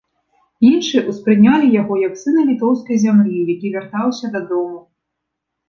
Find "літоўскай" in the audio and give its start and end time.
2.49-2.97